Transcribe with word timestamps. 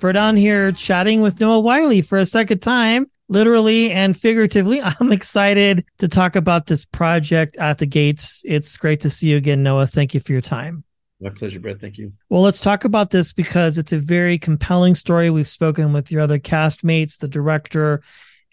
Brett 0.00 0.16
on 0.16 0.36
here 0.36 0.70
chatting 0.70 1.22
with 1.22 1.40
Noah 1.40 1.58
Wyle 1.58 2.02
for 2.02 2.18
a 2.18 2.26
second 2.26 2.60
time, 2.60 3.06
literally 3.28 3.90
and 3.90 4.16
figuratively. 4.16 4.80
I'm 5.00 5.10
excited 5.10 5.84
to 5.98 6.06
talk 6.06 6.36
about 6.36 6.66
this 6.66 6.84
project 6.84 7.56
at 7.56 7.78
the 7.78 7.86
gates. 7.86 8.42
It's 8.44 8.76
great 8.76 9.00
to 9.00 9.10
see 9.10 9.30
you 9.30 9.36
again, 9.36 9.64
Noah. 9.64 9.88
Thank 9.88 10.14
you 10.14 10.20
for 10.20 10.32
your 10.32 10.40
time. 10.40 10.84
My 11.20 11.30
pleasure, 11.30 11.58
Brett. 11.58 11.80
Thank 11.80 11.98
you. 11.98 12.12
Well, 12.28 12.42
let's 12.42 12.60
talk 12.60 12.84
about 12.84 13.10
this 13.10 13.32
because 13.32 13.76
it's 13.76 13.92
a 13.92 13.98
very 13.98 14.38
compelling 14.38 14.94
story. 14.94 15.30
We've 15.30 15.48
spoken 15.48 15.92
with 15.92 16.12
your 16.12 16.20
other 16.20 16.38
castmates, 16.38 17.18
the 17.18 17.26
director, 17.26 18.00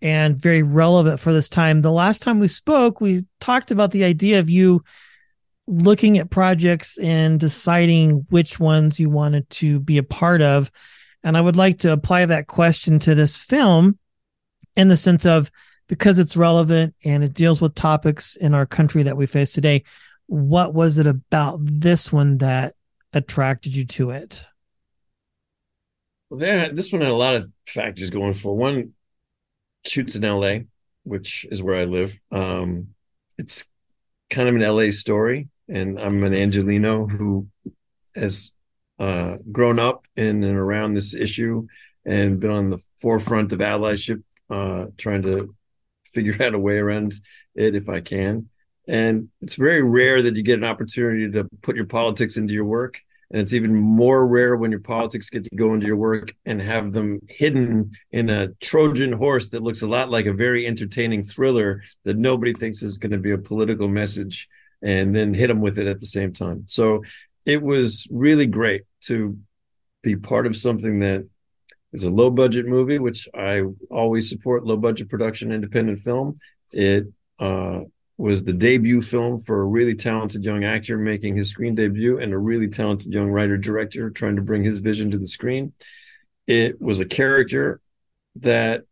and 0.01 0.41
very 0.41 0.63
relevant 0.63 1.19
for 1.19 1.31
this 1.31 1.47
time. 1.47 1.83
The 1.83 1.91
last 1.91 2.23
time 2.23 2.39
we 2.39 2.47
spoke, 2.47 2.99
we 2.99 3.21
talked 3.39 3.69
about 3.69 3.91
the 3.91 4.03
idea 4.03 4.39
of 4.39 4.49
you 4.49 4.83
looking 5.67 6.17
at 6.17 6.31
projects 6.31 6.97
and 6.97 7.39
deciding 7.39 8.25
which 8.29 8.59
ones 8.59 8.99
you 8.99 9.11
wanted 9.11 9.47
to 9.51 9.79
be 9.79 9.99
a 9.99 10.03
part 10.03 10.41
of. 10.41 10.71
And 11.25 11.35
I 11.35 11.41
would 11.41 11.57
like 11.57 11.79
to 11.79 11.91
apply 11.91 12.27
that 12.27 12.45
question 12.45 12.99
to 12.99 13.15
this 13.15 13.35
film 13.35 13.97
in 14.75 14.89
the 14.89 14.95
sense 14.95 15.25
of 15.25 15.49
because 15.87 16.19
it's 16.19 16.37
relevant 16.37 16.93
and 17.03 17.23
it 17.23 17.33
deals 17.33 17.59
with 17.59 17.73
topics 17.73 18.35
in 18.35 18.53
our 18.53 18.67
country 18.67 19.01
that 19.03 19.17
we 19.17 19.25
face 19.25 19.51
today. 19.51 19.83
What 20.27 20.75
was 20.75 20.99
it 20.99 21.07
about 21.07 21.59
this 21.61 22.13
one 22.13 22.37
that 22.37 22.73
attracted 23.11 23.75
you 23.75 23.85
to 23.85 24.11
it? 24.11 24.45
Well, 26.29 26.39
there, 26.39 26.69
this 26.69 26.91
one 26.91 27.01
had 27.01 27.09
a 27.09 27.15
lot 27.15 27.33
of 27.33 27.51
factors 27.67 28.11
going 28.11 28.35
for 28.35 28.55
one. 28.55 28.93
Shoots 29.83 30.15
in 30.15 30.23
L.A., 30.23 30.67
which 31.03 31.47
is 31.49 31.61
where 31.61 31.79
I 31.79 31.85
live. 31.85 32.19
Um, 32.31 32.89
it's 33.39 33.65
kind 34.29 34.47
of 34.47 34.55
an 34.55 34.63
L.A. 34.63 34.91
story, 34.91 35.49
and 35.67 35.99
I'm 35.99 36.23
an 36.23 36.35
Angelino 36.35 37.07
who 37.07 37.47
has 38.15 38.53
uh, 38.99 39.37
grown 39.51 39.79
up 39.79 40.05
in 40.15 40.43
and 40.43 40.57
around 40.57 40.93
this 40.93 41.13
issue 41.13 41.67
and 42.05 42.39
been 42.39 42.51
on 42.51 42.69
the 42.69 42.83
forefront 43.01 43.51
of 43.51 43.59
allyship, 43.59 44.23
uh, 44.49 44.85
trying 44.97 45.23
to 45.23 45.55
figure 46.05 46.35
out 46.41 46.53
a 46.53 46.59
way 46.59 46.77
around 46.77 47.13
it 47.55 47.75
if 47.75 47.89
I 47.89 47.99
can. 47.99 48.49
And 48.87 49.29
it's 49.41 49.55
very 49.55 49.81
rare 49.81 50.21
that 50.21 50.35
you 50.35 50.43
get 50.43 50.59
an 50.59 50.63
opportunity 50.63 51.31
to 51.31 51.47
put 51.61 51.75
your 51.75 51.87
politics 51.87 52.37
into 52.37 52.53
your 52.53 52.65
work. 52.65 53.01
And 53.31 53.41
it's 53.41 53.53
even 53.53 53.75
more 53.75 54.27
rare 54.27 54.55
when 54.55 54.69
your 54.69 54.79
politics 54.79 55.31
get 55.31 55.43
to 55.45 55.55
go 55.55 55.73
into 55.73 55.87
your 55.87 55.97
work 55.97 56.31
and 56.45 56.61
have 56.61 56.93
them 56.93 57.19
hidden 57.27 57.91
in 58.11 58.29
a 58.29 58.49
Trojan 58.61 59.11
horse 59.11 59.49
that 59.49 59.63
looks 59.63 59.81
a 59.81 59.87
lot 59.87 60.11
like 60.11 60.27
a 60.27 60.33
very 60.33 60.67
entertaining 60.67 61.23
thriller 61.23 61.81
that 62.03 62.17
nobody 62.17 62.53
thinks 62.53 62.83
is 62.83 62.99
going 62.99 63.11
to 63.11 63.17
be 63.17 63.31
a 63.31 63.37
political 63.39 63.87
message 63.87 64.47
and 64.83 65.15
then 65.15 65.33
hit 65.33 65.47
them 65.47 65.59
with 65.59 65.79
it 65.79 65.87
at 65.87 65.99
the 65.99 66.05
same 66.05 66.31
time. 66.31 66.65
So 66.67 67.01
it 67.45 67.61
was 67.61 68.07
really 68.11 68.47
great 68.47 68.83
to 69.01 69.37
be 70.03 70.15
part 70.15 70.47
of 70.47 70.55
something 70.55 70.99
that 70.99 71.27
is 71.93 72.03
a 72.03 72.09
low 72.09 72.29
budget 72.29 72.65
movie, 72.65 72.99
which 72.99 73.27
I 73.33 73.63
always 73.89 74.29
support 74.29 74.65
low 74.65 74.77
budget 74.77 75.09
production, 75.09 75.51
independent 75.51 75.99
film. 75.99 76.35
It 76.71 77.07
uh, 77.39 77.81
was 78.17 78.43
the 78.43 78.53
debut 78.53 79.01
film 79.01 79.39
for 79.39 79.61
a 79.61 79.65
really 79.65 79.95
talented 79.95 80.43
young 80.43 80.63
actor 80.63 80.97
making 80.97 81.35
his 81.35 81.49
screen 81.49 81.75
debut 81.75 82.19
and 82.19 82.33
a 82.33 82.37
really 82.37 82.67
talented 82.67 83.13
young 83.13 83.29
writer 83.29 83.57
director 83.57 84.09
trying 84.09 84.35
to 84.35 84.41
bring 84.41 84.63
his 84.63 84.79
vision 84.79 85.11
to 85.11 85.17
the 85.17 85.27
screen. 85.27 85.73
It 86.47 86.81
was 86.81 86.99
a 86.99 87.05
character 87.05 87.79
that 88.37 88.83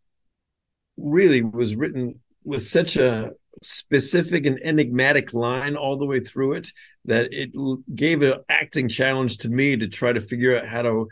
really 0.97 1.41
was 1.41 1.75
written 1.75 2.19
with 2.43 2.63
such 2.63 2.95
a 2.95 3.31
specific 3.63 4.45
and 4.45 4.59
enigmatic 4.63 5.33
line 5.33 5.75
all 5.75 5.97
the 5.97 6.05
way 6.05 6.19
through 6.19 6.53
it 6.53 6.69
that 7.05 7.29
it 7.31 7.51
gave 7.95 8.21
an 8.21 8.39
acting 8.49 8.87
challenge 8.87 9.37
to 9.37 9.49
me 9.49 9.75
to 9.75 9.87
try 9.87 10.13
to 10.13 10.21
figure 10.21 10.57
out 10.57 10.67
how 10.67 10.81
to 10.81 11.07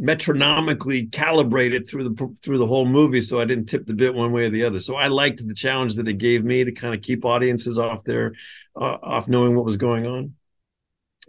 metronomically 0.00 1.08
calibrate 1.10 1.72
it 1.72 1.88
through 1.88 2.04
the 2.04 2.36
through 2.42 2.58
the 2.58 2.66
whole 2.66 2.84
movie 2.84 3.20
so 3.20 3.40
I 3.40 3.44
didn't 3.44 3.66
tip 3.66 3.86
the 3.86 3.94
bit 3.94 4.14
one 4.14 4.32
way 4.32 4.46
or 4.46 4.50
the 4.50 4.64
other. 4.64 4.80
So 4.80 4.96
I 4.96 5.08
liked 5.08 5.46
the 5.46 5.54
challenge 5.54 5.94
that 5.96 6.08
it 6.08 6.18
gave 6.18 6.44
me 6.44 6.64
to 6.64 6.72
kind 6.72 6.94
of 6.94 7.00
keep 7.00 7.24
audiences 7.24 7.78
off 7.78 8.04
their 8.04 8.32
uh, 8.76 8.98
off 9.02 9.28
knowing 9.28 9.54
what 9.54 9.64
was 9.64 9.76
going 9.76 10.06
on. 10.06 10.34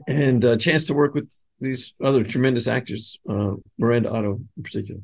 And 0.08 0.44
a 0.44 0.58
chance 0.58 0.86
to 0.86 0.94
work 0.94 1.14
with 1.14 1.32
these 1.60 1.94
other 2.04 2.24
tremendous 2.24 2.68
actors, 2.68 3.18
uh, 3.30 3.54
Miranda 3.78 4.12
Otto 4.12 4.42
in 4.58 4.64
particular. 4.64 5.02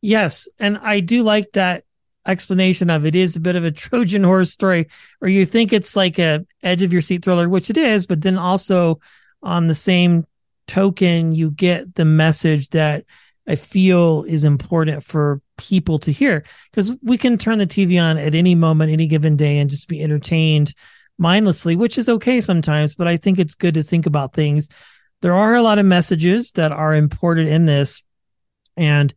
Yes, 0.00 0.48
and 0.58 0.78
I 0.78 1.00
do 1.00 1.22
like 1.22 1.52
that 1.52 1.84
explanation 2.26 2.90
of 2.90 3.06
it 3.06 3.14
is 3.14 3.36
a 3.36 3.40
bit 3.40 3.56
of 3.56 3.64
a 3.64 3.70
Trojan 3.72 4.24
horse 4.24 4.50
story, 4.50 4.86
or 5.20 5.28
you 5.28 5.46
think 5.46 5.72
it's 5.72 5.96
like 5.96 6.18
a 6.18 6.44
edge 6.62 6.82
of 6.82 6.92
your 6.92 7.02
seat 7.02 7.24
thriller, 7.24 7.48
which 7.48 7.70
it 7.70 7.76
is, 7.76 8.06
but 8.06 8.22
then 8.22 8.38
also 8.38 9.00
on 9.42 9.66
the 9.66 9.74
same 9.74 10.26
token, 10.66 11.32
you 11.32 11.50
get 11.50 11.94
the 11.94 12.04
message 12.04 12.68
that 12.70 13.04
I 13.48 13.56
feel 13.56 14.24
is 14.28 14.44
important 14.44 15.02
for 15.02 15.40
people 15.56 15.98
to 15.98 16.12
hear 16.12 16.44
because 16.70 16.96
we 17.02 17.18
can 17.18 17.36
turn 17.36 17.58
the 17.58 17.66
TV 17.66 18.00
on 18.00 18.16
at 18.16 18.34
any 18.34 18.54
moment, 18.54 18.92
any 18.92 19.06
given 19.06 19.36
day, 19.36 19.58
and 19.58 19.68
just 19.68 19.88
be 19.88 20.02
entertained 20.02 20.72
mindlessly, 21.18 21.74
which 21.74 21.98
is 21.98 22.08
okay 22.08 22.40
sometimes. 22.40 22.94
But 22.94 23.08
I 23.08 23.16
think 23.16 23.38
it's 23.38 23.54
good 23.54 23.74
to 23.74 23.82
think 23.82 24.06
about 24.06 24.32
things. 24.32 24.68
There 25.22 25.34
are 25.34 25.54
a 25.54 25.62
lot 25.62 25.78
of 25.78 25.86
messages 25.86 26.52
that 26.52 26.72
are 26.72 26.94
important 26.94 27.48
in 27.48 27.66
this. 27.66 28.02
And 28.76 29.12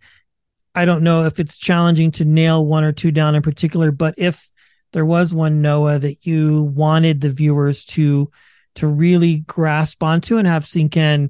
I 0.75 0.85
don't 0.85 1.03
know 1.03 1.25
if 1.25 1.39
it's 1.39 1.57
challenging 1.57 2.11
to 2.11 2.25
nail 2.25 2.65
one 2.65 2.83
or 2.83 2.91
two 2.91 3.11
down 3.11 3.35
in 3.35 3.41
particular, 3.41 3.91
but 3.91 4.15
if 4.17 4.49
there 4.91 5.05
was 5.05 5.33
one, 5.33 5.61
Noah, 5.61 5.99
that 5.99 6.25
you 6.25 6.63
wanted 6.63 7.21
the 7.21 7.29
viewers 7.29 7.85
to 7.85 8.31
to 8.75 8.87
really 8.87 9.39
grasp 9.39 10.01
onto 10.01 10.37
and 10.37 10.47
have 10.47 10.65
sink 10.65 10.97
in, 10.97 11.29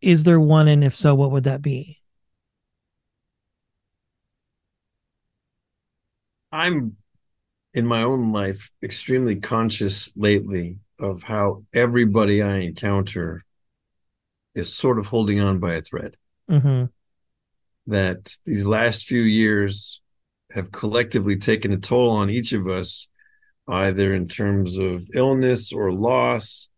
is 0.00 0.22
there 0.22 0.40
one? 0.40 0.68
And 0.68 0.84
if 0.84 0.94
so, 0.94 1.14
what 1.14 1.32
would 1.32 1.44
that 1.44 1.62
be? 1.62 1.98
I'm 6.52 6.96
in 7.74 7.86
my 7.86 8.02
own 8.02 8.32
life 8.32 8.70
extremely 8.82 9.36
conscious 9.36 10.12
lately 10.16 10.78
of 10.98 11.22
how 11.22 11.64
everybody 11.72 12.42
I 12.42 12.56
encounter 12.58 13.42
is 14.54 14.74
sort 14.74 14.98
of 14.98 15.06
holding 15.06 15.40
on 15.40 15.58
by 15.58 15.74
a 15.74 15.80
thread. 15.80 16.16
Mm-hmm. 16.48 16.86
That 17.90 18.32
these 18.44 18.66
last 18.66 19.04
few 19.04 19.22
years 19.22 20.00
have 20.52 20.70
collectively 20.70 21.36
taken 21.36 21.72
a 21.72 21.76
toll 21.76 22.10
on 22.10 22.30
each 22.30 22.52
of 22.52 22.66
us, 22.66 23.08
either 23.68 24.14
in 24.14 24.28
terms 24.28 24.78
of 24.78 25.02
illness 25.14 25.72
or 25.72 25.92
loss, 25.92 26.68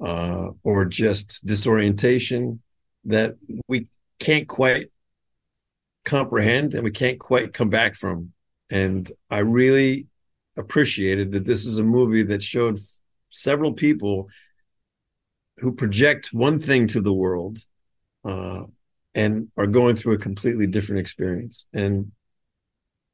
uh, 0.00 0.50
or 0.62 0.84
just 0.84 1.44
disorientation 1.46 2.60
that 3.04 3.34
we 3.68 3.88
can't 4.18 4.48
quite 4.48 4.90
comprehend 6.04 6.74
and 6.74 6.84
we 6.84 6.90
can't 6.90 7.18
quite 7.18 7.52
come 7.52 7.70
back 7.70 7.94
from. 7.94 8.32
And 8.70 9.10
I 9.30 9.38
really 9.38 10.08
appreciated 10.56 11.32
that 11.32 11.44
this 11.44 11.64
is 11.66 11.78
a 11.78 11.84
movie 11.84 12.22
that 12.24 12.42
showed 12.42 12.78
several 13.28 13.72
people 13.72 14.28
who 15.58 15.74
project 15.74 16.30
one 16.32 16.58
thing 16.58 16.86
to 16.88 17.00
the 17.00 17.12
world 17.12 17.58
uh, 18.24 18.64
and 19.14 19.48
are 19.56 19.66
going 19.66 19.96
through 19.96 20.14
a 20.14 20.18
completely 20.18 20.66
different 20.66 21.00
experience. 21.00 21.66
And 21.72 22.12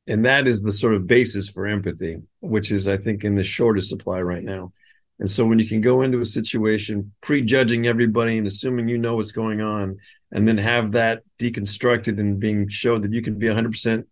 and 0.07 0.25
that 0.25 0.49
is 0.49 0.63
the 0.63 0.73
sort 0.73 0.95
of 0.95 1.07
basis 1.07 1.49
for 1.49 1.67
empathy, 1.67 2.17
which 2.41 2.73
is, 2.73 2.89
I 2.89 2.97
think, 2.97 3.23
in 3.23 3.37
the 3.37 3.45
shortest 3.45 3.89
supply 3.89 4.21
right 4.21 4.43
now. 4.43 4.73
And 5.21 5.31
so 5.31 5.45
when 5.45 5.59
you 5.59 5.69
can 5.69 5.83
go 5.83 6.03
into 6.03 6.19
a 6.19 6.27
situation 6.27 7.13
prejudging 7.21 7.87
everybody 7.87 8.39
and 8.39 8.47
assuming 8.47 8.89
you 8.89 8.99
know 8.99 9.17
what's 9.17 9.33
going 9.33 9.61
on, 9.61 9.99
and 10.33 10.49
then 10.49 10.59
have 10.59 10.93
that 10.93 11.23
deconstructed 11.39 12.19
and 12.19 12.41
being 12.41 12.69
showed 12.69 13.03
that 13.03 13.13
you 13.13 13.23
can 13.23 13.39
be 13.39 13.47
100% 13.47 14.05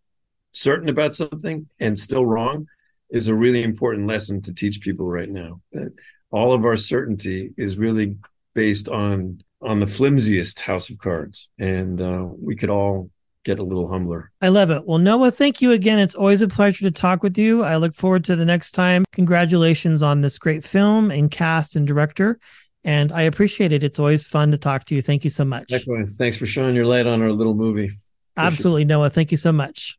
certain 0.52 0.88
about 0.88 1.14
something 1.14 1.66
and 1.80 1.98
still 1.98 2.26
wrong 2.26 2.66
is 3.10 3.28
a 3.28 3.34
really 3.34 3.62
important 3.62 4.06
lesson 4.06 4.42
to 4.42 4.52
teach 4.52 4.80
people 4.80 5.06
right 5.06 5.30
now. 5.30 5.60
That 5.72 5.92
all 6.30 6.52
of 6.52 6.64
our 6.64 6.76
certainty 6.76 7.52
is 7.56 7.78
really 7.78 8.16
based 8.54 8.88
on 8.88 9.42
on 9.60 9.80
the 9.80 9.86
flimsiest 9.86 10.60
house 10.60 10.90
of 10.90 10.98
cards, 10.98 11.48
and 11.58 12.00
uh, 12.00 12.26
we 12.40 12.54
could 12.56 12.70
all 12.70 13.10
get 13.44 13.58
a 13.58 13.62
little 13.62 13.90
humbler. 13.90 14.30
I 14.42 14.48
love 14.48 14.70
it. 14.70 14.86
Well, 14.86 14.98
Noah, 14.98 15.30
thank 15.30 15.62
you 15.62 15.72
again. 15.72 15.98
It's 15.98 16.14
always 16.14 16.42
a 16.42 16.48
pleasure 16.48 16.84
to 16.84 16.90
talk 16.90 17.22
with 17.22 17.38
you. 17.38 17.64
I 17.64 17.76
look 17.76 17.94
forward 17.94 18.24
to 18.24 18.36
the 18.36 18.44
next 18.44 18.72
time. 18.72 19.04
Congratulations 19.12 20.02
on 20.02 20.20
this 20.20 20.38
great 20.38 20.64
film 20.64 21.10
and 21.10 21.30
cast 21.30 21.74
and 21.74 21.86
director. 21.86 22.38
And 22.84 23.10
I 23.12 23.22
appreciate 23.22 23.72
it. 23.72 23.82
It's 23.82 23.98
always 23.98 24.26
fun 24.26 24.50
to 24.52 24.58
talk 24.58 24.84
to 24.86 24.94
you. 24.94 25.02
Thank 25.02 25.24
you 25.24 25.30
so 25.30 25.44
much. 25.44 25.70
Likewise. 25.70 26.16
Thanks 26.16 26.36
for 26.36 26.46
shining 26.46 26.74
your 26.74 26.86
light 26.86 27.06
on 27.06 27.22
our 27.22 27.32
little 27.32 27.54
movie. 27.54 27.90
Absolutely, 28.36 28.84
Noah. 28.84 29.10
Thank 29.10 29.30
you 29.30 29.36
so 29.36 29.50
much. 29.50 29.98